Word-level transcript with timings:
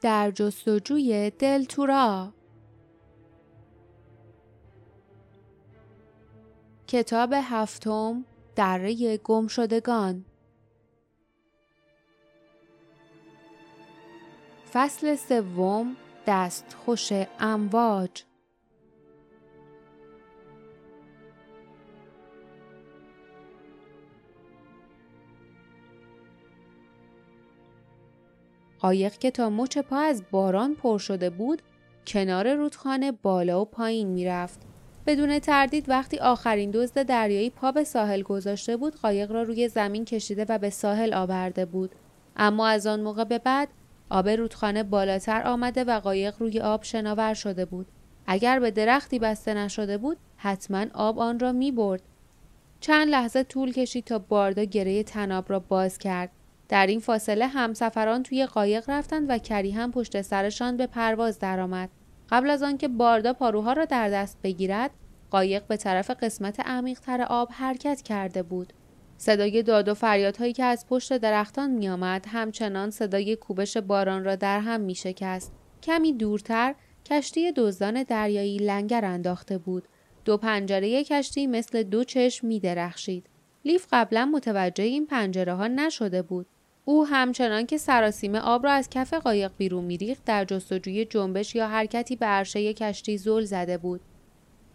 در 0.00 0.30
جستجوی 0.30 1.30
دلتورا 1.30 2.32
کتاب 6.86 7.34
هفتم 7.42 8.24
دره 8.56 9.16
گمشدگان. 9.16 10.24
فصل 14.72 15.16
سوم 15.16 15.96
دستخوش 16.26 17.12
امواج. 17.40 18.24
قایق 28.80 29.12
که 29.12 29.30
تا 29.30 29.50
مچ 29.50 29.78
پا 29.78 29.96
از 29.96 30.22
باران 30.30 30.74
پر 30.74 30.98
شده 30.98 31.30
بود 31.30 31.62
کنار 32.06 32.54
رودخانه 32.54 33.12
بالا 33.12 33.62
و 33.62 33.64
پایین 33.64 34.08
می‌رفت. 34.08 34.60
بدون 35.06 35.38
تردید 35.38 35.88
وقتی 35.88 36.18
آخرین 36.18 36.70
دزد 36.70 37.02
دریایی 37.02 37.50
پا 37.50 37.72
به 37.72 37.84
ساحل 37.84 38.22
گذاشته 38.22 38.76
بود 38.76 38.96
قایق 38.96 39.32
را 39.32 39.42
روی 39.42 39.68
زمین 39.68 40.04
کشیده 40.04 40.46
و 40.48 40.58
به 40.58 40.70
ساحل 40.70 41.14
آورده 41.14 41.64
بود. 41.64 41.94
اما 42.36 42.66
از 42.66 42.86
آن 42.86 43.00
موقع 43.00 43.24
به 43.24 43.38
بعد 43.38 43.68
آب 44.10 44.28
رودخانه 44.28 44.82
بالاتر 44.82 45.42
آمده 45.46 45.84
و 45.84 46.00
قایق 46.00 46.34
روی 46.38 46.60
آب 46.60 46.82
شناور 46.82 47.34
شده 47.34 47.64
بود. 47.64 47.86
اگر 48.26 48.60
به 48.60 48.70
درختی 48.70 49.18
بسته 49.18 49.54
نشده 49.54 49.98
بود 49.98 50.16
حتما 50.36 50.84
آب 50.94 51.18
آن 51.18 51.38
را 51.38 51.52
می 51.52 51.72
برد. 51.72 52.02
چند 52.80 53.08
لحظه 53.08 53.42
طول 53.42 53.72
کشید 53.72 54.04
تا 54.04 54.18
باردا 54.18 54.64
گره 54.64 55.02
تناب 55.02 55.44
را 55.48 55.58
باز 55.58 55.98
کرد. 55.98 56.30
در 56.70 56.86
این 56.86 57.00
فاصله 57.00 57.46
همسفران 57.46 58.22
توی 58.22 58.46
قایق 58.46 58.90
رفتند 58.90 59.26
و 59.30 59.38
کری 59.38 59.70
هم 59.70 59.92
پشت 59.92 60.22
سرشان 60.22 60.76
به 60.76 60.86
پرواز 60.86 61.38
درآمد. 61.38 61.90
قبل 62.30 62.50
از 62.50 62.62
آنکه 62.62 62.88
باردا 62.88 63.32
پاروها 63.32 63.72
را 63.72 63.84
در 63.84 64.08
دست 64.08 64.38
بگیرد، 64.42 64.90
قایق 65.30 65.66
به 65.66 65.76
طرف 65.76 66.10
قسمت 66.10 66.60
عمیقتر 66.60 67.22
آب 67.22 67.48
حرکت 67.52 68.02
کرده 68.02 68.42
بود. 68.42 68.72
صدای 69.18 69.62
داد 69.62 69.88
و 69.88 69.94
فریادهایی 69.94 70.52
که 70.52 70.64
از 70.64 70.86
پشت 70.86 71.16
درختان 71.16 71.70
میآمد 71.70 72.26
همچنان 72.28 72.90
صدای 72.90 73.36
کوبش 73.36 73.76
باران 73.76 74.24
را 74.24 74.36
در 74.36 74.60
هم 74.60 74.80
می 74.80 74.94
شکست. 74.94 75.52
کمی 75.82 76.12
دورتر 76.12 76.74
کشتی 77.04 77.52
دزدان 77.52 78.02
دریایی 78.02 78.58
لنگر 78.58 79.04
انداخته 79.04 79.58
بود. 79.58 79.88
دو 80.24 80.36
پنجره 80.36 81.04
کشتی 81.04 81.46
مثل 81.46 81.82
دو 81.82 82.04
چشم 82.04 82.46
می 82.46 82.60
درخشید. 82.60 83.26
لیف 83.64 83.86
قبلا 83.92 84.24
متوجه 84.24 84.84
این 84.84 85.06
پنجره 85.06 85.54
ها 85.54 85.66
نشده 85.66 86.22
بود. 86.22 86.46
او 86.90 87.06
همچنان 87.06 87.66
که 87.66 87.78
سراسیمه 87.78 88.38
آب 88.38 88.64
را 88.64 88.72
از 88.72 88.90
کف 88.90 89.14
قایق 89.14 89.52
بیرون 89.58 89.84
میریخت 89.84 90.24
در 90.24 90.44
جستجوی 90.44 91.04
جنبش 91.04 91.54
یا 91.54 91.68
حرکتی 91.68 92.16
به 92.16 92.26
عرشه 92.26 92.74
کشتی 92.74 93.18
زل 93.18 93.44
زده 93.44 93.78
بود. 93.78 94.00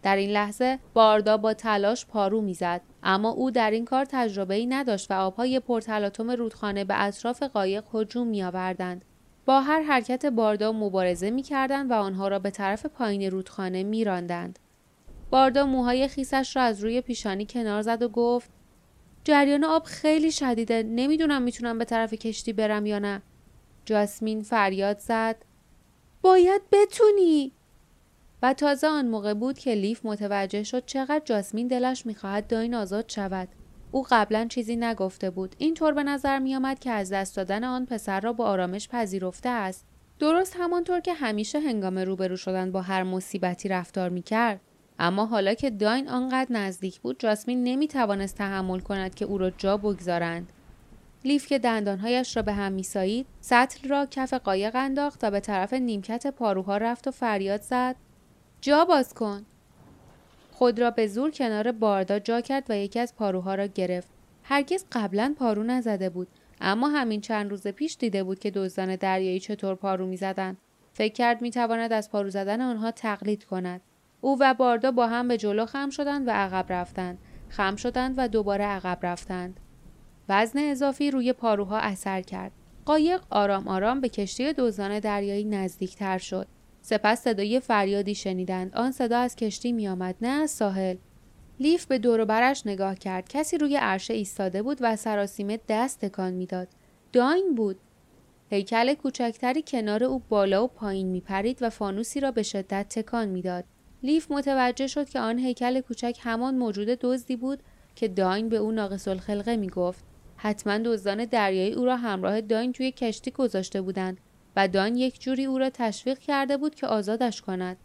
در 0.02 0.16
این 0.16 0.30
لحظه 0.30 0.78
باردا 0.94 1.36
با 1.36 1.54
تلاش 1.54 2.06
پارو 2.06 2.40
می‌زد 2.40 2.80
اما 3.02 3.30
او 3.30 3.50
در 3.50 3.70
این 3.70 3.84
کار 3.84 4.04
تجربه 4.04 4.54
ای 4.54 4.66
نداشت 4.66 5.10
و 5.10 5.14
آبهای 5.14 5.60
پرتلاطم 5.60 6.30
رودخانه 6.30 6.84
به 6.84 7.02
اطراف 7.04 7.42
قایق 7.42 7.84
هجوم 7.94 8.26
میآوردند. 8.26 9.04
با 9.46 9.60
هر 9.60 9.82
حرکت 9.82 10.26
باردا 10.26 10.72
مبارزه 10.72 11.30
می‌کردند 11.30 11.90
و 11.90 11.94
آنها 11.94 12.28
را 12.28 12.38
به 12.38 12.50
طرف 12.50 12.86
پایین 12.86 13.30
رودخانه 13.30 13.82
میراندند. 13.82 14.58
باردا 15.30 15.66
موهای 15.66 16.08
خیسش 16.08 16.56
را 16.56 16.62
از 16.62 16.84
روی 16.84 17.00
پیشانی 17.00 17.46
کنار 17.46 17.82
زد 17.82 18.02
و 18.02 18.08
گفت 18.08 18.55
جریان 19.26 19.64
آب 19.64 19.84
خیلی 19.84 20.32
شدیده. 20.32 20.82
نمی‌دونم 20.82 21.42
می‌تونم 21.42 21.78
به 21.78 21.84
طرف 21.84 22.14
کشتی 22.14 22.52
برم 22.52 22.86
یا 22.86 22.98
نه. 22.98 23.22
جاسمین 23.84 24.42
فریاد 24.42 24.98
زد. 24.98 25.36
باید 26.22 26.62
بتونی. 26.72 27.52
و 28.42 28.52
تازه 28.52 28.86
آن 28.86 29.08
موقع 29.08 29.34
بود 29.34 29.58
که 29.58 29.74
لیف 29.74 30.06
متوجه 30.06 30.62
شد 30.62 30.86
چقدر 30.86 31.22
جاسمین 31.24 31.66
دلش 31.68 32.06
می‌خواهد 32.06 32.46
داین 32.46 32.74
آزاد 32.74 33.08
شود. 33.08 33.48
او 33.92 34.06
قبلا 34.10 34.46
چیزی 34.50 34.76
نگفته 34.76 35.30
بود. 35.30 35.56
اینطور 35.58 35.92
به 35.92 36.02
نظر 36.02 36.38
میآمد 36.38 36.78
که 36.78 36.90
از 36.90 37.12
دست 37.12 37.36
دادن 37.36 37.64
آن 37.64 37.86
پسر 37.86 38.20
را 38.20 38.32
با 38.32 38.44
آرامش 38.44 38.88
پذیرفته 38.88 39.48
است. 39.48 39.86
درست 40.18 40.56
همانطور 40.58 41.00
که 41.00 41.14
همیشه 41.14 41.60
هنگام 41.60 41.98
روبرو 41.98 42.36
شدن 42.36 42.72
با 42.72 42.82
هر 42.82 43.02
مصیبتی 43.02 43.68
رفتار 43.68 44.08
می‌کرد. 44.08 44.60
اما 44.98 45.26
حالا 45.26 45.54
که 45.54 45.70
داین 45.70 46.08
آنقدر 46.08 46.52
نزدیک 46.52 47.00
بود 47.00 47.20
جاسمین 47.20 47.64
نمی 47.64 47.88
توانست 47.88 48.36
تحمل 48.36 48.80
کند 48.80 49.14
که 49.14 49.24
او 49.24 49.38
را 49.38 49.50
جا 49.50 49.76
بگذارند. 49.76 50.52
لیف 51.24 51.46
که 51.46 51.58
دندانهایش 51.58 52.36
را 52.36 52.42
به 52.42 52.52
هم 52.52 52.72
میسایید 52.72 53.26
سطل 53.40 53.88
را 53.88 54.06
کف 54.06 54.34
قایق 54.34 54.76
انداخت 54.76 55.24
و 55.24 55.30
به 55.30 55.40
طرف 55.40 55.72
نیمکت 55.72 56.26
پاروها 56.26 56.76
رفت 56.76 57.08
و 57.08 57.10
فریاد 57.10 57.62
زد. 57.62 57.96
جا 58.60 58.84
باز 58.84 59.14
کن. 59.14 59.46
خود 60.52 60.78
را 60.78 60.90
به 60.90 61.06
زور 61.06 61.30
کنار 61.30 61.72
باردا 61.72 62.18
جا 62.18 62.40
کرد 62.40 62.66
و 62.68 62.76
یکی 62.76 63.00
از 63.00 63.16
پاروها 63.16 63.54
را 63.54 63.66
گرفت. 63.66 64.08
هرگز 64.42 64.84
قبلا 64.92 65.34
پارو 65.38 65.62
نزده 65.62 66.10
بود 66.10 66.28
اما 66.60 66.88
همین 66.88 67.20
چند 67.20 67.50
روز 67.50 67.66
پیش 67.66 67.96
دیده 68.00 68.24
بود 68.24 68.38
که 68.38 68.50
دزدان 68.50 68.96
دریایی 68.96 69.40
چطور 69.40 69.74
پارو 69.74 70.06
می‌زدند. 70.06 70.56
فکر 70.92 71.12
کرد 71.12 71.42
می‌تواند 71.42 71.92
از 71.92 72.10
پارو 72.10 72.30
زدن 72.30 72.60
آنها 72.60 72.90
تقلید 72.90 73.44
کند. 73.44 73.80
او 74.26 74.36
و 74.40 74.54
باردا 74.54 74.90
با 74.90 75.06
هم 75.06 75.28
به 75.28 75.36
جلو 75.36 75.66
خم 75.66 75.90
شدند 75.90 76.28
و 76.28 76.30
عقب 76.30 76.72
رفتند. 76.72 77.18
خم 77.48 77.76
شدند 77.76 78.14
و 78.16 78.28
دوباره 78.28 78.64
عقب 78.64 78.98
رفتند. 79.02 79.60
وزن 80.28 80.58
اضافی 80.58 81.10
روی 81.10 81.32
پاروها 81.32 81.78
اثر 81.78 82.22
کرد. 82.22 82.52
قایق 82.84 83.22
آرام 83.30 83.68
آرام 83.68 84.00
به 84.00 84.08
کشتی 84.08 84.52
دزدان 84.52 84.98
دریایی 85.00 85.44
نزدیکتر 85.44 86.18
شد. 86.18 86.46
سپس 86.82 87.22
صدای 87.22 87.60
فریادی 87.60 88.14
شنیدند. 88.14 88.74
آن 88.74 88.92
صدا 88.92 89.18
از 89.18 89.36
کشتی 89.36 89.72
میآمد. 89.72 90.14
نه 90.20 90.28
از 90.28 90.50
ساحل. 90.50 90.96
لیف 91.60 91.86
به 91.86 91.98
دور 91.98 92.24
برش 92.24 92.66
نگاه 92.66 92.94
کرد. 92.94 93.28
کسی 93.28 93.58
روی 93.58 93.76
عرشه 93.76 94.14
ایستاده 94.14 94.62
بود 94.62 94.78
و 94.80 94.96
سراسیمه 94.96 95.60
دست 95.68 96.04
تکان 96.04 96.32
می‌داد. 96.32 96.68
داین 97.12 97.54
بود. 97.54 97.76
هیکل 98.50 98.94
کوچکتری 98.94 99.62
کنار 99.66 100.04
او 100.04 100.22
بالا 100.28 100.64
و 100.64 100.68
پایین 100.68 101.06
میپرید 101.06 101.58
و 101.60 101.70
فانوسی 101.70 102.20
را 102.20 102.30
به 102.30 102.42
شدت 102.42 102.86
تکان 102.88 103.28
می‌داد. 103.28 103.64
لیف 104.06 104.30
متوجه 104.30 104.86
شد 104.86 105.08
که 105.08 105.20
آن 105.20 105.38
هیکل 105.38 105.80
کوچک 105.80 106.18
همان 106.22 106.58
موجود 106.58 106.88
دزدی 106.88 107.36
بود 107.36 107.62
که 107.94 108.08
داین 108.08 108.48
به 108.48 108.56
او 108.56 108.72
ناقص 108.72 109.08
الخلقه 109.08 109.56
می 109.56 109.68
گفت. 109.68 110.04
حتما 110.36 110.78
دزدان 110.78 111.24
دریایی 111.24 111.72
او 111.72 111.84
را 111.84 111.96
همراه 111.96 112.40
داین 112.40 112.72
توی 112.72 112.92
کشتی 112.92 113.30
گذاشته 113.30 113.80
بودند 113.80 114.18
و 114.56 114.68
داین 114.68 114.96
یک 114.96 115.20
جوری 115.20 115.44
او 115.44 115.58
را 115.58 115.70
تشویق 115.70 116.18
کرده 116.18 116.56
بود 116.56 116.74
که 116.74 116.86
آزادش 116.86 117.42
کند. 117.42 117.76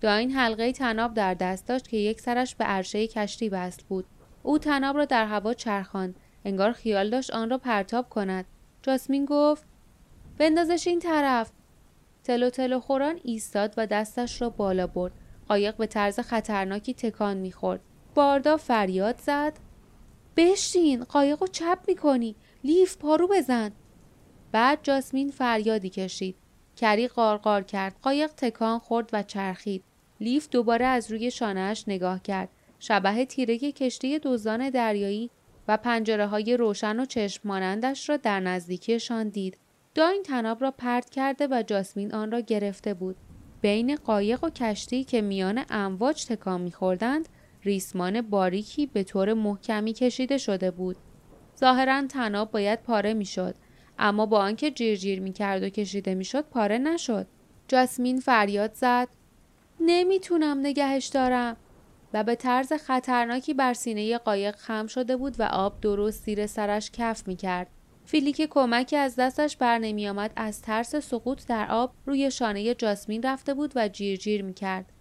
داین 0.00 0.30
حلقه 0.30 0.72
تناب 0.72 1.14
در 1.14 1.34
دست 1.34 1.66
داشت 1.66 1.88
که 1.88 1.96
یک 1.96 2.20
سرش 2.20 2.54
به 2.54 2.64
عرشه 2.64 3.06
کشتی 3.06 3.48
وصل 3.48 3.82
بود. 3.88 4.04
او 4.42 4.58
تناب 4.58 4.96
را 4.96 5.04
در 5.04 5.26
هوا 5.26 5.54
چرخاند. 5.54 6.16
انگار 6.44 6.72
خیال 6.72 7.10
داشت 7.10 7.30
آن 7.30 7.50
را 7.50 7.58
پرتاب 7.58 8.08
کند. 8.08 8.44
جاسمین 8.82 9.24
گفت 9.24 9.64
بندازش 10.38 10.86
این 10.86 10.98
طرف. 10.98 11.50
تلو 12.24 12.50
تلو 12.50 12.80
خوران 12.80 13.20
ایستاد 13.24 13.74
و 13.76 13.86
دستش 13.86 14.42
را 14.42 14.50
بالا 14.50 14.86
برد. 14.86 15.12
قایق 15.48 15.76
به 15.76 15.86
طرز 15.86 16.20
خطرناکی 16.20 16.94
تکان 16.94 17.36
می‌خورد. 17.36 17.80
باردا 18.14 18.56
فریاد 18.56 19.18
زد. 19.18 19.52
بشین 20.36 21.04
قایق 21.04 21.40
رو 21.40 21.46
چپ 21.46 21.78
می‌کنی. 21.88 22.36
لیف 22.64 22.96
پارو 22.96 23.28
بزن. 23.28 23.72
بعد 24.52 24.78
جاسمین 24.82 25.30
فریادی 25.30 25.90
کشید. 25.90 26.36
کری 26.76 27.08
قارقار 27.08 27.62
کرد. 27.62 27.96
قایق 28.02 28.30
تکان 28.36 28.78
خورد 28.78 29.10
و 29.12 29.22
چرخید. 29.22 29.84
لیف 30.20 30.48
دوباره 30.48 30.86
از 30.86 31.10
روی 31.10 31.30
شانهاش 31.30 31.84
نگاه 31.88 32.22
کرد. 32.22 32.48
شبه 32.78 33.24
تیره 33.24 33.58
کشتی 33.58 34.18
دزدان 34.18 34.70
دریایی 34.70 35.30
و 35.68 35.76
پنجره 35.76 36.26
های 36.26 36.56
روشن 36.56 37.00
و 37.00 37.04
چشم 37.04 37.48
مانندش 37.48 38.08
را 38.08 38.16
در 38.16 38.40
نزدیکیشان 38.40 39.28
دید. 39.28 39.58
داین 39.94 40.22
تناب 40.22 40.62
را 40.62 40.70
پرت 40.70 41.10
کرده 41.10 41.48
و 41.50 41.62
جاسمین 41.66 42.14
آن 42.14 42.30
را 42.30 42.40
گرفته 42.40 42.94
بود. 42.94 43.16
بین 43.64 43.96
قایق 43.96 44.44
و 44.44 44.50
کشتی 44.50 45.04
که 45.04 45.20
میان 45.22 45.64
امواج 45.70 46.26
تکان 46.26 46.60
میخوردند 46.60 47.28
ریسمان 47.62 48.20
باریکی 48.20 48.86
به 48.86 49.04
طور 49.04 49.34
محکمی 49.34 49.92
کشیده 49.92 50.38
شده 50.38 50.70
بود. 50.70 50.96
ظاهرا 51.58 52.06
تناب 52.06 52.50
باید 52.50 52.82
پاره 52.82 53.14
می‌شد 53.14 53.54
اما 53.98 54.26
با 54.26 54.38
آنکه 54.38 54.70
جیرجیر 54.70 55.20
می‌کرد 55.20 55.62
و 55.62 55.68
کشیده 55.68 56.14
می‌شد 56.14 56.44
پاره 56.44 56.78
نشد. 56.78 57.26
جاسمین 57.68 58.20
فریاد 58.20 58.74
زد. 58.74 59.08
نمی‌تونم 59.80 60.58
نگهش 60.58 61.06
دارم. 61.06 61.56
و 62.12 62.24
به 62.24 62.34
طرز 62.34 62.72
خطرناکی 62.72 63.54
بر 63.54 63.74
سینه 63.74 64.18
قایق 64.18 64.56
خم 64.56 64.86
شده 64.86 65.16
بود 65.16 65.36
و 65.38 65.42
آب 65.42 65.80
درست 65.80 66.24
زیر 66.24 66.46
سرش 66.46 66.90
کف 66.90 67.28
می‌کرد. 67.28 67.66
فیلی 68.04 68.32
که 68.32 68.46
کمکی 68.46 68.96
از 68.96 69.16
دستش 69.16 69.56
بر 69.56 69.78
نمی 69.78 70.08
آمد 70.08 70.32
از 70.36 70.62
ترس 70.62 70.96
سقوط 70.96 71.46
در 71.46 71.66
آب 71.70 71.92
روی 72.06 72.30
شانه 72.30 72.74
جاسمین 72.74 73.22
رفته 73.22 73.54
بود 73.54 73.72
و 73.76 73.88
جیر 73.88 74.16
جیر 74.16 74.42
می 74.42 74.54
کرد. 74.54 74.92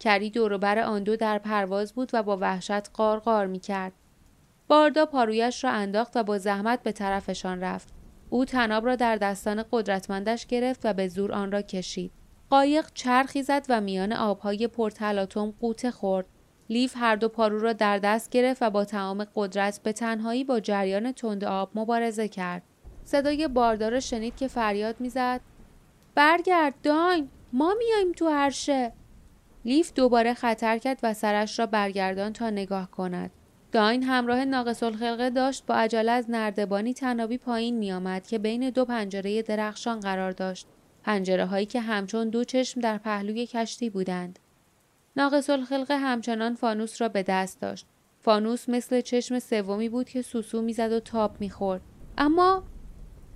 کری 0.00 0.30
دوروبر 0.30 0.78
آن 0.78 1.02
دو 1.02 1.16
در 1.16 1.38
پرواز 1.38 1.92
بود 1.92 2.10
و 2.12 2.22
با 2.22 2.38
وحشت 2.40 2.90
قارقار 2.90 3.46
می 3.46 3.58
کرد. 3.58 3.92
باردا 4.68 5.06
پارویش 5.06 5.64
را 5.64 5.70
انداخت 5.70 6.16
و 6.16 6.22
با 6.22 6.38
زحمت 6.38 6.82
به 6.82 6.92
طرفشان 6.92 7.60
رفت. 7.60 7.88
او 8.30 8.44
تناب 8.44 8.86
را 8.86 8.96
در 8.96 9.16
دستان 9.16 9.64
قدرتمندش 9.70 10.46
گرفت 10.46 10.80
و 10.84 10.92
به 10.92 11.08
زور 11.08 11.32
آن 11.32 11.52
را 11.52 11.62
کشید 11.62 12.12
قایق 12.50 12.90
چرخی 12.94 13.42
زد 13.42 13.66
و 13.68 13.80
میان 13.80 14.12
آبهای 14.12 14.66
پرتلاتم 14.66 15.54
قوطه 15.60 15.90
خورد 15.90 16.26
لیف 16.70 16.94
هر 16.96 17.16
دو 17.16 17.28
پارو 17.28 17.58
را 17.58 17.72
در 17.72 17.98
دست 17.98 18.30
گرفت 18.30 18.62
و 18.62 18.70
با 18.70 18.84
تمام 18.84 19.26
قدرت 19.34 19.80
به 19.82 19.92
تنهایی 19.92 20.44
با 20.44 20.60
جریان 20.60 21.12
تند 21.12 21.44
آب 21.44 21.70
مبارزه 21.74 22.28
کرد 22.28 22.62
صدای 23.04 23.48
باردار 23.48 24.00
شنید 24.00 24.36
که 24.36 24.48
فریاد 24.48 25.00
می‌زد 25.00 25.40
برگرد 26.14 26.74
داین 26.82 27.28
ما 27.52 27.74
میایم 27.78 28.12
تو 28.12 28.28
عرشه 28.28 28.92
لیف 29.64 29.92
دوباره 29.92 30.34
خطر 30.34 30.78
کرد 30.78 31.00
و 31.02 31.14
سرش 31.14 31.58
را 31.58 31.66
برگردان 31.66 32.32
تا 32.32 32.50
نگاه 32.50 32.90
کند 32.90 33.30
داین 33.72 34.02
همراه 34.02 34.44
ناقص 34.44 34.82
الخلقه 34.82 35.30
داشت 35.30 35.66
با 35.66 35.74
عجله 35.74 36.12
از 36.12 36.30
نردبانی 36.30 36.94
تنابی 36.94 37.38
پایین 37.38 37.78
می 37.78 37.92
آمد 37.92 38.26
که 38.26 38.38
بین 38.38 38.70
دو 38.70 38.84
پنجره 38.84 39.42
درخشان 39.42 40.00
قرار 40.00 40.32
داشت. 40.32 40.66
پنجره 41.02 41.46
هایی 41.46 41.66
که 41.66 41.80
همچون 41.80 42.28
دو 42.28 42.44
چشم 42.44 42.80
در 42.80 42.98
پهلوی 42.98 43.46
کشتی 43.46 43.90
بودند. 43.90 44.38
ناقص 45.16 45.50
الخلقه 45.50 45.96
همچنان 45.96 46.54
فانوس 46.54 47.02
را 47.02 47.08
به 47.08 47.22
دست 47.22 47.60
داشت. 47.60 47.86
فانوس 48.20 48.68
مثل 48.68 49.00
چشم 49.00 49.38
سومی 49.38 49.88
بود 49.88 50.08
که 50.08 50.22
سوسو 50.22 50.62
می‌زد 50.62 50.92
و 50.92 51.00
تاب 51.00 51.36
می‌خورد. 51.40 51.82
اما 52.18 52.64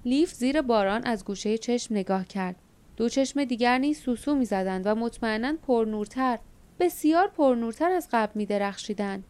لیف 0.05 0.33
زیر 0.33 0.63
باران 0.63 1.05
از 1.05 1.25
گوشه 1.25 1.59
چشم 1.59 1.95
نگاه 1.95 2.25
کرد. 2.25 2.57
دو 2.97 3.09
چشم 3.09 3.45
دیگر 3.45 3.79
نیز 3.79 3.99
سوسو 3.99 4.35
می‌زدند 4.35 4.87
و 4.87 4.95
مطمئنا 4.95 5.57
پرنورتر 5.67 6.39
بسیار 6.81 7.29
پرنورتر 7.29 7.91
از 7.91 8.09
قبل 8.13 8.33
می 8.35 8.47
درخشیدند. 8.47 9.25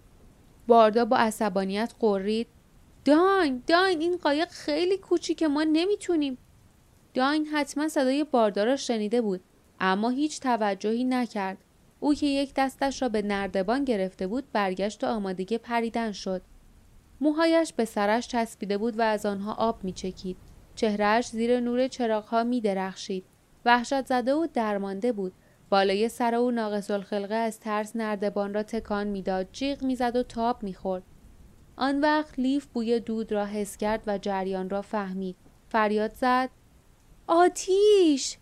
باردا 0.66 1.04
با 1.04 1.16
عصبانیت 1.16 1.94
قرید 2.00 2.46
داین 3.04 3.62
داین 3.66 4.00
این 4.00 4.16
قایق 4.16 4.48
خیلی 4.48 4.98
کوچیکه 4.98 5.48
ما 5.48 5.62
نمی‌تونیم 5.62 6.38
داین 7.14 7.46
حتما 7.46 7.88
صدای 7.88 8.24
باردا 8.24 8.64
را 8.64 8.76
شنیده 8.76 9.20
بود 9.20 9.40
اما 9.80 10.10
هیچ 10.10 10.40
توجهی 10.40 11.04
نکرد 11.04 11.63
او 12.04 12.14
که 12.14 12.26
یک 12.26 12.52
دستش 12.56 13.02
را 13.02 13.08
به 13.08 13.22
نردبان 13.22 13.84
گرفته 13.84 14.26
بود 14.26 14.52
برگشت 14.52 15.04
و 15.04 15.06
آمادگی 15.06 15.58
پریدن 15.58 16.12
شد. 16.12 16.42
موهایش 17.20 17.72
به 17.72 17.84
سرش 17.84 18.28
چسبیده 18.28 18.78
بود 18.78 18.98
و 18.98 19.02
از 19.02 19.26
آنها 19.26 19.54
آب 19.54 19.84
میچکید. 19.84 20.36
چهرهش 20.74 21.26
زیر 21.26 21.60
نور 21.60 21.88
چراغها 21.88 22.44
می 22.44 22.60
درخشید. 22.60 23.24
وحشت 23.64 24.06
زده 24.06 24.34
و 24.34 24.46
درمانده 24.54 25.12
بود. 25.12 25.32
بالای 25.70 26.08
سر 26.08 26.34
او 26.34 26.50
ناقص 26.50 26.90
الخلقه 26.90 27.34
از 27.34 27.60
ترس 27.60 27.96
نردبان 27.96 28.54
را 28.54 28.62
تکان 28.62 29.06
می‌داد. 29.06 29.48
جیغ 29.52 29.82
می‌زد 29.82 30.16
و 30.16 30.22
تاب 30.22 30.62
می‌خورد. 30.62 31.02
آن 31.76 32.00
وقت 32.00 32.38
لیف 32.38 32.66
بوی 32.66 33.00
دود 33.00 33.32
را 33.32 33.46
حس 33.46 33.76
کرد 33.76 34.02
و 34.06 34.18
جریان 34.18 34.70
را 34.70 34.82
فهمید. 34.82 35.36
فریاد 35.68 36.14
زد 36.14 36.50
آتیش! 37.26 38.38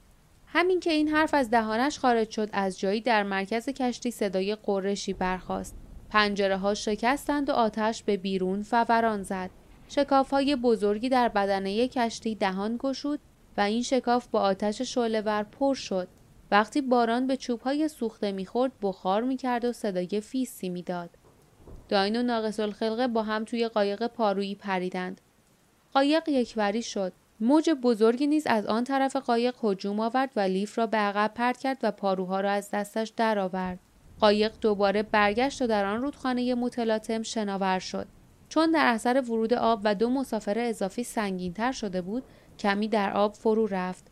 همین 0.55 0.81
که 0.81 0.93
این 0.93 1.09
حرف 1.09 1.35
از 1.35 1.51
دهانش 1.51 1.99
خارج 1.99 2.31
شد 2.31 2.49
از 2.53 2.81
جایی 2.81 3.01
در 3.01 3.23
مرکز 3.23 3.69
کشتی 3.69 4.11
صدای 4.11 4.55
قرشی 4.55 5.13
برخاست. 5.13 5.77
پنجره 6.11 6.57
ها 6.57 6.75
شکستند 6.75 7.51
و 7.51 7.53
آتش 7.53 8.03
به 8.03 8.17
بیرون 8.17 8.63
فوران 8.63 9.23
زد. 9.23 9.51
شکاف 9.89 10.31
های 10.31 10.57
بزرگی 10.57 11.09
در 11.09 11.29
بدنه 11.29 11.89
کشتی 11.89 12.35
دهان 12.35 12.77
گشود 12.81 13.21
و 13.57 13.61
این 13.61 13.83
شکاف 13.83 14.27
با 14.27 14.41
آتش 14.41 14.83
شعله 14.83 15.43
پر 15.43 15.75
شد. 15.75 16.09
وقتی 16.51 16.81
باران 16.81 17.27
به 17.27 17.37
چوبهای 17.37 17.89
سوخته 17.89 18.33
می‌خورد 18.33 18.73
بخار 18.83 19.23
می‌کرد 19.23 19.65
و 19.65 19.73
صدای 19.73 20.21
فیسی 20.21 20.69
می‌داد. 20.69 21.11
داین 21.89 22.17
و 22.17 22.23
ناقص 22.23 22.61
الخلقه 22.61 23.09
با 23.09 23.23
هم 23.23 23.45
توی 23.45 23.69
قایق 23.69 24.07
پارویی 24.07 24.55
پریدند. 24.55 25.21
قایق 25.93 26.29
یکوری 26.29 26.83
شد. 26.83 27.13
موج 27.43 27.71
بزرگی 27.71 28.27
نیز 28.27 28.47
از 28.47 28.67
آن 28.67 28.85
طرف 28.85 29.17
قایق 29.17 29.55
هجوم 29.62 30.00
آورد 30.00 30.31
و 30.37 30.41
لیف 30.41 30.79
را 30.79 30.87
به 30.87 30.97
عقب 30.97 31.31
پرت 31.35 31.59
کرد 31.59 31.79
و 31.83 31.91
پاروها 31.91 32.41
را 32.41 32.50
از 32.50 32.71
دستش 32.71 33.09
درآورد 33.17 33.79
قایق 34.21 34.53
دوباره 34.61 35.03
برگشت 35.03 35.62
و 35.62 35.67
در 35.67 35.85
آن 35.85 36.03
رودخانه 36.03 36.55
متلاطم 36.55 37.23
شناور 37.23 37.79
شد. 37.79 38.06
چون 38.49 38.71
در 38.71 38.87
اثر 38.87 39.21
ورود 39.21 39.55
آب 39.55 39.81
و 39.85 39.94
دو 39.94 40.11
مسافر 40.11 40.59
اضافی 40.59 41.05
سنگینتر 41.05 41.73
شده 41.73 42.03
بود 42.03 42.23
کمی 42.59 42.89
در 42.89 43.12
آب 43.12 43.35
فرو 43.35 43.67
رفت. 43.67 44.06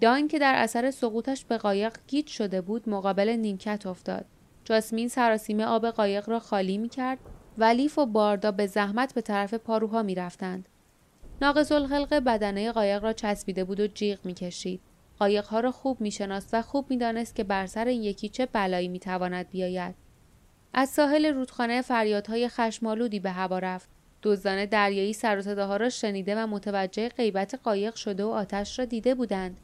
داین 0.00 0.28
که 0.28 0.38
در 0.38 0.54
اثر 0.56 0.90
سقوطش 0.90 1.44
به 1.44 1.58
قایق 1.58 1.96
گیج 2.06 2.26
شده 2.26 2.60
بود 2.60 2.88
مقابل 2.88 3.28
نیمکت 3.28 3.86
افتاد. 3.86 4.24
جاسمین 4.64 5.08
سراسیمه 5.08 5.64
آب 5.64 5.86
قایق 5.86 6.28
را 6.28 6.38
خالی 6.38 6.78
می 6.78 6.88
کرد 6.88 7.18
و 7.58 7.64
لیف 7.64 7.98
و 7.98 8.06
باردا 8.06 8.52
به 8.52 8.66
زحمت 8.66 9.14
به 9.14 9.20
طرف 9.20 9.54
پاروها 9.54 10.02
می 10.02 10.14
رفتند. 10.14 10.68
ناقص 11.42 11.72
الخلق 11.72 12.14
بدنه 12.14 12.72
قایق 12.72 13.04
را 13.04 13.12
چسبیده 13.12 13.64
بود 13.64 13.80
و 13.80 13.86
جیغ 13.86 14.18
می 14.24 14.34
کشید. 14.34 14.80
قایقها 15.18 15.60
را 15.60 15.70
خوب 15.70 16.00
می 16.00 16.10
شناست 16.10 16.50
و 16.52 16.62
خوب 16.62 16.90
می 16.90 16.96
دانست 16.96 17.34
که 17.34 17.44
بر 17.44 17.66
سر 17.66 17.84
این 17.84 18.02
یکی 18.02 18.28
چه 18.28 18.46
بلایی 18.46 18.88
می 18.88 18.98
تواند 18.98 19.50
بیاید. 19.50 19.94
از 20.74 20.88
ساحل 20.88 21.26
رودخانه 21.26 21.82
فریادهای 21.82 22.48
خشمالودی 22.48 23.20
به 23.20 23.30
هوا 23.30 23.58
رفت. 23.58 23.88
دزدان 24.22 24.64
دریایی 24.64 25.12
سر 25.12 25.38
و 25.38 25.42
صداها 25.42 25.76
را 25.76 25.88
شنیده 25.88 26.36
و 26.36 26.46
متوجه 26.46 27.08
غیبت 27.08 27.60
قایق 27.64 27.94
شده 27.94 28.24
و 28.24 28.28
آتش 28.28 28.78
را 28.78 28.84
دیده 28.84 29.14
بودند. 29.14 29.60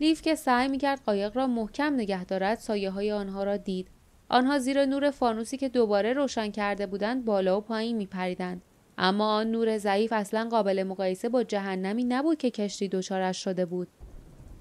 لیف 0.00 0.22
که 0.22 0.34
سعی 0.34 0.68
می‌کرد 0.68 1.00
قایق 1.06 1.36
را 1.36 1.46
محکم 1.46 1.94
نگه 1.94 2.24
دارد 2.24 2.58
سایه 2.58 2.90
های 2.90 3.12
آنها 3.12 3.44
را 3.44 3.56
دید 3.56 3.88
آنها 4.28 4.58
زیر 4.58 4.84
نور 4.84 5.10
فانوسی 5.10 5.56
که 5.56 5.68
دوباره 5.68 6.12
روشن 6.12 6.50
کرده 6.50 6.86
بودند 6.86 7.24
بالا 7.24 7.58
و 7.58 7.60
پایین 7.60 7.96
میپریدند 7.96 8.62
اما 8.98 9.34
آن 9.34 9.50
نور 9.50 9.78
ضعیف 9.78 10.12
اصلا 10.12 10.48
قابل 10.50 10.82
مقایسه 10.82 11.28
با 11.28 11.42
جهنمی 11.42 12.04
نبود 12.04 12.38
که 12.38 12.50
کشتی 12.50 12.88
دچارش 12.88 13.44
شده 13.44 13.66
بود. 13.66 13.88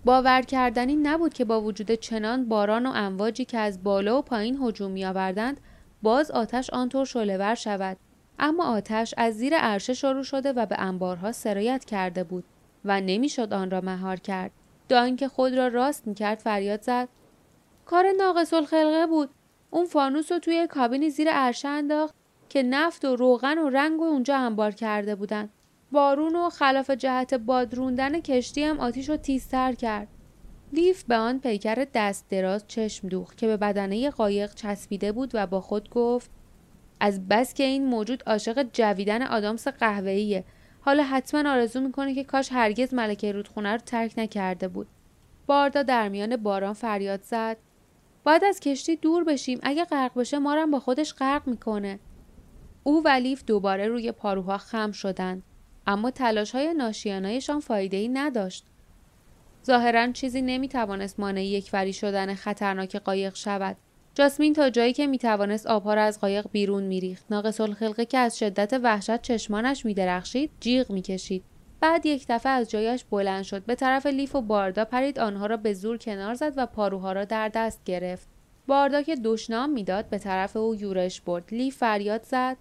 باور 0.06 0.42
کردنی 0.42 0.96
نبود 0.96 1.34
که 1.34 1.46
با 1.46 1.62
وجود 1.62 1.92
چنان 1.92 2.50
باران 2.50 2.86
و 2.86 2.92
امواجی 2.96 3.46
که 3.46 3.58
از 3.58 3.84
بالا 3.84 4.20
و 4.20 4.22
پایین 4.22 4.60
هجوم 4.62 4.92
میآوردند 4.92 5.62
باز 6.02 6.32
آتش 6.32 6.70
آنطور 6.70 7.06
شعلهور 7.06 7.56
شود. 7.56 7.98
اما 8.40 8.66
آتش 8.66 9.14
از 9.18 9.34
زیر 9.34 9.58
عرشه 9.58 9.94
شروع 9.94 10.24
شده 10.24 10.54
و 10.54 10.66
به 10.66 10.76
انبارها 10.80 11.32
سرایت 11.32 11.86
کرده 11.86 12.24
بود 12.24 12.44
و 12.86 13.02
نمی‌شد 13.02 13.54
آن 13.54 13.72
را 13.72 13.82
مهار 13.82 14.16
کرد. 14.16 14.52
داین 14.90 15.16
که 15.16 15.28
خود 15.28 15.54
را 15.54 15.68
راست 15.68 16.08
می‌کرد 16.08 16.38
فریاد 16.38 16.82
زد. 16.82 17.10
کار 17.86 18.06
ناقص 18.18 18.54
الخلقه 18.54 19.08
بود. 19.08 19.30
اون 19.70 19.86
فانوس 19.86 20.32
رو 20.32 20.40
توی 20.40 20.68
کابینی 20.68 21.10
زیر 21.10 21.30
عرشه 21.32 21.68
انداخت. 21.68 22.16
که 22.56 22.64
نفت 22.64 23.06
و 23.06 23.16
روغن 23.16 23.58
و 23.58 23.70
رنگ 23.70 24.02
و 24.02 24.04
اونجا 24.04 24.38
انبار 24.38 24.72
کرده 24.72 25.16
بودن. 25.16 25.50
بارون 25.92 26.36
و 26.36 26.50
خلاف 26.50 26.92
جهت 26.92 27.34
بادروندن 27.34 28.20
کشتی 28.20 28.64
هم 28.64 28.80
آتیش 28.80 29.10
رو 29.10 29.18
تیزتر 29.18 29.74
کرد. 29.74 30.08
لیف 30.74 31.04
به 31.04 31.16
آن 31.16 31.40
پیکر 31.40 31.88
دست 31.94 32.30
دراز 32.30 32.66
چشم 32.68 33.08
دوخت 33.08 33.38
که 33.38 33.48
به 33.48 33.58
بدنه 33.58 34.10
قایق 34.10 34.54
چسبیده 34.54 35.12
بود 35.12 35.32
و 35.34 35.48
با 35.48 35.62
خود 35.62 35.90
گفت 35.90 36.32
از 37.00 37.28
بس 37.28 37.54
که 37.54 37.64
این 37.64 37.86
موجود 37.86 38.24
عاشق 38.28 38.66
جویدن 38.74 39.22
آدامس 39.22 39.68
قهوه‌ایه. 39.68 40.44
حالا 40.82 41.04
حتما 41.04 41.52
آرزو 41.52 41.82
می‌کنه 41.82 42.14
که 42.14 42.24
کاش 42.24 42.52
هرگز 42.52 42.94
ملکه 42.94 43.32
رودخونه 43.32 43.72
رو 43.72 43.78
ترک 43.78 44.14
نکرده 44.18 44.68
بود. 44.68 44.88
باردا 45.48 45.84
در 45.84 46.10
میان 46.10 46.36
باران 46.36 46.74
فریاد 46.74 47.22
زد. 47.24 47.58
باید 48.24 48.44
از 48.44 48.60
کشتی 48.60 48.96
دور 48.96 49.24
بشیم. 49.24 49.60
اگه 49.64 49.86
غرق 49.86 50.20
بشه 50.20 50.40
ما 50.40 50.56
رو 50.56 50.68
با 50.68 50.80
خودش 50.80 51.14
غرق 51.14 51.48
می‌کنه. 51.48 52.00
او 52.88 53.02
و 53.06 53.08
لیف 53.08 53.44
دوباره 53.46 53.88
روی 53.88 54.12
پاروها 54.12 54.58
خم 54.58 54.92
شدند. 54.92 55.44
اما 55.88 56.12
تلاش 56.12 56.52
های 56.52 56.74
ناشیانایشان 56.74 57.60
فایده 57.60 57.98
ای 57.98 58.08
نداشت. 58.08 58.66
ظاهرا 59.66 60.12
چیزی 60.12 60.42
نمی‌توانست 60.42 61.20
مانع 61.20 61.46
یکوری 61.46 61.94
شدن 61.94 62.34
خطرناک 62.34 62.96
قایق 62.96 63.36
شود. 63.36 63.78
جاسمین 64.16 64.54
تا 64.54 64.70
جایی 64.70 64.94
که 64.94 65.08
می‌توانست 65.08 65.68
آبها 65.68 65.94
را 65.94 66.04
از 66.04 66.20
قایق 66.20 66.48
بیرون 66.52 66.84
میریخت. 66.84 67.26
ناقص 67.30 67.62
الخلقه 67.62 68.06
که 68.06 68.18
از 68.18 68.40
شدت 68.40 68.80
وحشت 68.84 69.22
چشمانش 69.22 69.86
میدرخشید 69.86 70.52
جیغ 70.60 70.92
می‌کشید. 70.92 71.44
بعد 71.80 72.06
یک 72.06 72.26
دفعه 72.30 72.52
از 72.52 72.70
جایش 72.70 73.04
بلند 73.04 73.44
شد. 73.44 73.66
به 73.66 73.76
طرف 73.76 74.06
لیف 74.06 74.36
و 74.36 74.42
باردا 74.42 74.86
پرید 74.86 75.20
آنها 75.20 75.46
را 75.46 75.58
به 75.58 75.74
زور 75.74 75.98
کنار 75.98 76.34
زد 76.34 76.54
و 76.58 76.66
پاروها 76.66 77.12
را 77.12 77.26
در 77.26 77.50
دست 77.50 77.84
گرفت. 77.86 78.28
باردا 78.68 79.02
که 79.02 79.16
دشنام 79.16 79.70
می‌داد 79.70 80.10
به 80.10 80.18
طرف 80.18 80.58
او 80.58 80.76
یورش 80.76 81.22
برد. 81.22 81.44
لیف 81.52 81.78
فریاد 81.78 82.24
زد. 82.24 82.58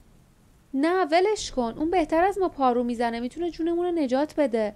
نه 0.74 1.04
ولش 1.04 1.50
کن. 1.50 1.74
اون 1.76 1.90
بهتر 1.90 2.24
از 2.24 2.38
ما 2.38 2.48
پارو 2.48 2.84
می‌زنه. 2.84 3.20
می‌تونه 3.20 3.50
جونمون 3.50 3.86
رو 3.86 3.92
نجات 3.92 4.34
بده. 4.38 4.74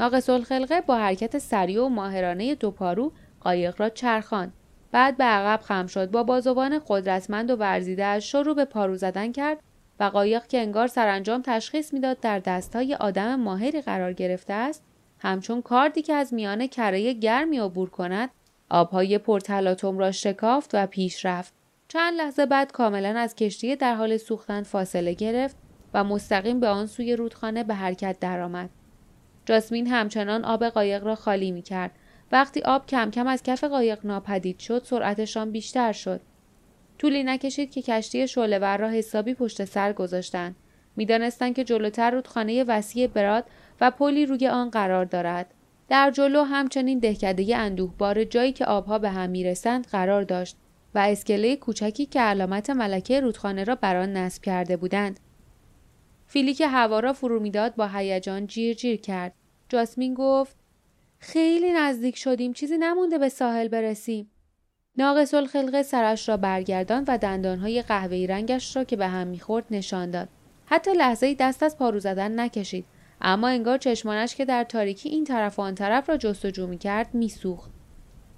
ناقص 0.00 0.30
الخلقه 0.30 0.80
با 0.80 0.96
حرکت 0.96 1.38
سریع 1.38 1.84
و 1.84 1.88
ماهرانه 1.88 2.54
دو 2.54 2.70
پارو 2.70 3.12
قایق 3.40 3.80
را 3.80 3.88
چرخاند. 3.88 4.52
بعد 4.92 5.16
به 5.16 5.24
عقب 5.24 5.62
خم 5.62 5.86
شد. 5.86 6.10
با 6.10 6.22
بازوان 6.22 6.80
قدرتمند 6.88 7.50
و 7.50 7.56
ورزیدهاش 7.56 8.32
شروع 8.32 8.54
به 8.54 8.64
پارو 8.64 8.96
زدن 8.96 9.32
کرد 9.32 9.58
و 10.00 10.04
قایق 10.04 10.46
که 10.46 10.58
انگار 10.58 10.86
سرانجام 10.86 11.42
تشخیص 11.42 11.92
می‌داد 11.94 12.20
در 12.20 12.38
دستهای 12.38 12.94
آدم 12.94 13.34
ماهری 13.34 13.80
قرار 13.80 14.12
گرفته 14.12 14.52
است 14.52 14.84
همچون 15.18 15.62
کاردی 15.62 16.02
که 16.02 16.14
از 16.14 16.34
میان 16.34 16.66
کره 16.66 17.12
گرمی 17.12 17.58
عبور 17.58 17.90
کند 17.90 18.30
آبهای 18.70 19.18
پرتلاتم 19.18 19.98
را 19.98 20.12
شکافت 20.12 20.70
و 20.74 20.86
پیش 20.86 21.26
رفت. 21.26 21.61
چند 21.92 22.14
لحظه 22.14 22.46
بعد 22.46 22.72
کاملا 22.72 23.18
از 23.18 23.34
کشتی 23.34 23.76
در 23.76 23.94
حال 23.94 24.16
سوختن 24.16 24.62
فاصله 24.62 25.14
گرفت 25.14 25.56
و 25.94 26.04
مستقیم 26.04 26.60
به 26.60 26.68
آن 26.68 26.86
سوی 26.86 27.16
رودخانه 27.16 27.64
به 27.64 27.74
حرکت 27.74 28.16
درآمد 28.20 28.70
جاسمین 29.46 29.86
همچنان 29.86 30.44
آب 30.44 30.64
قایق 30.64 31.04
را 31.04 31.14
خالی 31.14 31.50
می 31.50 31.62
کرد. 31.62 31.90
وقتی 32.32 32.62
آب 32.62 32.86
کم 32.86 33.10
کم 33.10 33.26
از 33.26 33.42
کف 33.42 33.64
قایق 33.64 34.06
ناپدید 34.06 34.58
شد 34.58 34.82
سرعتشان 34.84 35.50
بیشتر 35.50 35.92
شد. 35.92 36.20
طولی 36.98 37.24
نکشید 37.24 37.70
که 37.70 37.82
کشتی 37.82 38.28
شعلهور 38.28 38.76
را 38.76 38.88
حسابی 38.88 39.34
پشت 39.34 39.64
سر 39.64 39.92
گذاشتند. 39.92 40.56
می‌دانستند 40.96 41.54
که 41.54 41.64
جلوتر 41.64 42.10
رودخانه 42.10 42.64
وسیع 42.64 43.06
براد 43.06 43.44
و 43.80 43.90
پلی 43.90 44.26
روی 44.26 44.48
آن 44.48 44.70
قرار 44.70 45.04
دارد. 45.04 45.54
در 45.88 46.10
جلو 46.10 46.42
همچنین 46.42 46.98
دهکده 46.98 47.56
اندوهبار 47.56 48.24
جایی 48.24 48.52
که 48.52 48.64
آبها 48.64 48.98
به 48.98 49.10
هم 49.10 49.30
می‌رسند 49.30 49.86
قرار 49.86 50.22
داشت 50.22 50.56
و 50.94 50.98
اسکله 50.98 51.56
کوچکی 51.56 52.06
که 52.06 52.20
علامت 52.20 52.70
ملکه 52.70 53.20
رودخانه 53.20 53.64
را 53.64 53.74
بر 53.74 53.96
آن 53.96 54.12
نصب 54.12 54.42
کرده 54.42 54.76
بودند. 54.76 55.20
فیلی 56.26 56.54
که 56.54 56.68
هوا 56.68 57.00
را 57.00 57.12
فرو 57.12 57.40
می‌داد 57.40 57.74
با 57.74 57.86
هیجان 57.86 58.46
جیر 58.46 58.74
جیر 58.74 59.00
کرد. 59.00 59.34
جاسمین 59.68 60.14
گفت 60.14 60.56
خیلی 61.18 61.72
نزدیک 61.72 62.16
شدیم 62.16 62.52
چیزی 62.52 62.78
نمونده 62.78 63.18
به 63.18 63.28
ساحل 63.28 63.68
برسیم. 63.68 64.30
ناقص 64.96 65.34
الخلقه 65.34 65.82
سرش 65.82 66.28
را 66.28 66.36
برگردان 66.36 67.04
و 67.08 67.18
دندانهای 67.18 67.82
قهوه‌ای 67.82 68.26
رنگش 68.26 68.76
را 68.76 68.84
که 68.84 68.96
به 68.96 69.06
هم 69.06 69.26
می‌خورد 69.26 69.64
نشان 69.70 70.10
داد. 70.10 70.28
حتی 70.66 70.92
لحظه 70.92 71.34
دست 71.34 71.62
از 71.62 71.78
پارو 71.78 71.98
زدن 71.98 72.40
نکشید 72.40 72.84
اما 73.20 73.48
انگار 73.48 73.78
چشمانش 73.78 74.34
که 74.34 74.44
در 74.44 74.64
تاریکی 74.64 75.08
این 75.08 75.24
طرف 75.24 75.58
و 75.58 75.62
آن 75.62 75.74
طرف 75.74 76.08
را 76.08 76.16
جستجو 76.16 76.66
می‌کرد 76.66 77.14
میسوخت 77.14 77.70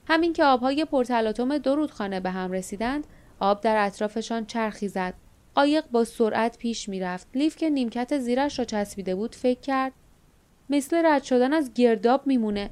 همین 0.06 0.32
که 0.32 0.44
آبهای 0.44 0.84
پرتلاطم 0.84 1.58
دو 1.58 1.74
رودخانه 1.74 2.20
به 2.20 2.30
هم 2.30 2.52
رسیدند 2.52 3.06
آب 3.40 3.60
در 3.60 3.86
اطرافشان 3.86 4.46
چرخی 4.46 4.88
زد. 4.88 5.14
قایق 5.54 5.84
با 5.92 6.04
سرعت 6.04 6.58
پیش 6.58 6.88
می‌رفت. 6.88 7.28
لیف 7.34 7.56
که 7.56 7.70
نیمکت 7.70 8.18
زیرش 8.18 8.58
را 8.58 8.64
چسبیده 8.64 9.14
بود 9.14 9.34
فکر 9.34 9.60
کرد 9.60 9.92
مثل 10.70 11.02
رد 11.06 11.22
شدن 11.22 11.52
از 11.52 11.74
گرداب 11.74 12.26
میمونه. 12.26 12.70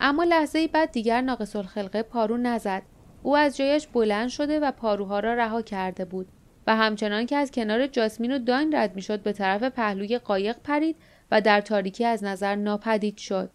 اما 0.00 0.24
لحظه 0.24 0.68
بعد 0.68 0.90
دیگر 0.90 1.20
ناقص 1.20 1.56
الخلقه 1.56 2.02
پارو 2.02 2.36
نزد. 2.36 2.82
او 3.22 3.36
از 3.36 3.56
جایش 3.56 3.86
بلند 3.86 4.28
شده 4.28 4.60
و 4.60 4.70
پاروها 4.70 5.20
را 5.20 5.34
رها 5.34 5.62
کرده 5.62 6.04
بود 6.04 6.28
و 6.66 6.76
همچنان 6.76 7.26
که 7.26 7.36
از 7.36 7.50
کنار 7.50 7.86
جاسمین 7.86 8.32
و 8.32 8.38
داین 8.38 8.74
رد 8.74 8.94
می‌شد 8.94 9.22
به 9.22 9.32
طرف 9.32 9.62
پهلوی 9.62 10.18
قایق 10.18 10.56
پرید 10.58 10.96
و 11.30 11.40
در 11.40 11.60
تاریکی 11.60 12.04
از 12.04 12.24
نظر 12.24 12.54
ناپدید 12.54 13.16
شد. 13.16 13.50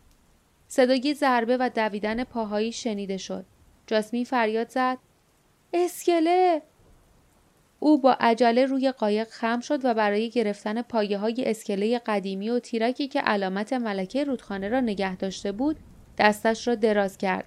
صدای 0.71 1.13
ضربه 1.13 1.57
و 1.57 1.69
دویدن 1.75 2.23
پاهایی 2.23 2.71
شنیده 2.71 3.17
شد. 3.17 3.45
جاسمین 3.87 4.25
فریاد 4.25 4.69
زد 4.69 4.97
اسکله 5.73 6.61
او 7.79 8.01
با 8.01 8.17
عجله 8.19 8.65
روی 8.65 8.91
قایق 8.91 9.27
خم 9.27 9.59
شد 9.59 9.85
و 9.85 9.93
برای 9.93 10.29
گرفتن 10.29 10.81
پایه 10.81 11.17
های 11.17 11.43
اسکله 11.45 11.99
قدیمی 11.99 12.49
و 12.49 12.59
تیرکی 12.59 13.07
که 13.07 13.21
علامت 13.21 13.73
ملکه 13.73 14.23
رودخانه 14.23 14.69
را 14.69 14.79
نگه 14.79 15.15
داشته 15.15 15.51
بود 15.51 15.77
دستش 16.17 16.67
را 16.67 16.75
دراز 16.75 17.17
کرد. 17.17 17.45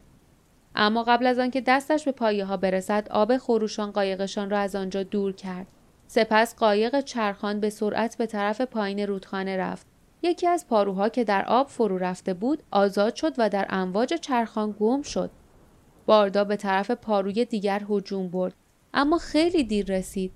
اما 0.74 1.02
قبل 1.02 1.26
از 1.26 1.38
آنکه 1.38 1.60
دستش 1.60 2.04
به 2.04 2.12
پایه 2.12 2.44
ها 2.44 2.56
برسد 2.56 3.08
آب 3.10 3.36
خروشان 3.36 3.90
قایقشان 3.90 4.50
را 4.50 4.58
از 4.58 4.76
آنجا 4.76 5.02
دور 5.02 5.32
کرد. 5.32 5.66
سپس 6.06 6.56
قایق 6.56 7.00
چرخان 7.00 7.60
به 7.60 7.70
سرعت 7.70 8.16
به 8.18 8.26
طرف 8.26 8.60
پایین 8.60 9.00
رودخانه 9.00 9.56
رفت. 9.56 9.91
یکی 10.22 10.46
از 10.46 10.66
پاروها 10.66 11.08
که 11.08 11.24
در 11.24 11.44
آب 11.44 11.68
فرو 11.68 11.98
رفته 11.98 12.34
بود 12.34 12.62
آزاد 12.70 13.14
شد 13.14 13.34
و 13.38 13.48
در 13.48 13.66
امواج 13.70 14.14
چرخان 14.14 14.74
گم 14.80 15.02
شد. 15.02 15.30
باردا 16.06 16.44
به 16.44 16.56
طرف 16.56 16.90
پاروی 16.90 17.44
دیگر 17.44 17.82
هجوم 17.90 18.28
برد 18.28 18.54
اما 18.94 19.18
خیلی 19.18 19.64
دیر 19.64 19.86
رسید. 19.86 20.32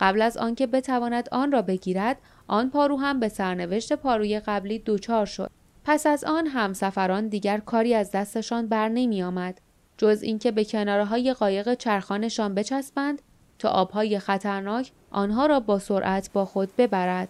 قبل 0.00 0.22
از 0.22 0.36
آنکه 0.36 0.66
بتواند 0.66 1.28
آن 1.32 1.52
را 1.52 1.62
بگیرد 1.62 2.16
آن 2.46 2.70
پارو 2.70 2.96
هم 2.96 3.20
به 3.20 3.28
سرنوشت 3.28 3.92
پاروی 3.92 4.40
قبلی 4.40 4.78
دوچار 4.78 5.26
شد. 5.26 5.50
پس 5.84 6.06
از 6.06 6.24
آن 6.24 6.46
همسفران 6.46 7.28
دیگر 7.28 7.58
کاری 7.58 7.94
از 7.94 8.10
دستشان 8.10 8.66
بر 8.66 8.88
نمی 8.88 9.22
آمد. 9.22 9.60
جز 9.98 10.22
اینکه 10.22 10.50
به 10.50 10.64
کناره 10.64 11.04
های 11.04 11.32
قایق 11.32 11.74
چرخانشان 11.74 12.54
بچسبند 12.54 13.22
تا 13.58 13.68
آبهای 13.68 14.18
خطرناک 14.18 14.92
آنها 15.10 15.46
را 15.46 15.60
با 15.60 15.78
سرعت 15.78 16.30
با 16.32 16.44
خود 16.44 16.76
ببرد. 16.78 17.28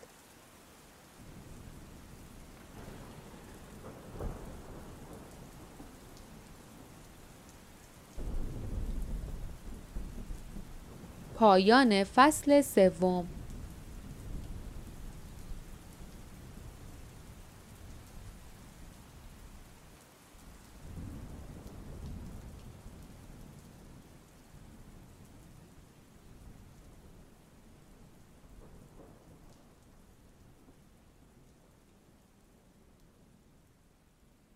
پایان 11.43 12.05
فصل 12.05 12.61
سوم. 12.61 13.27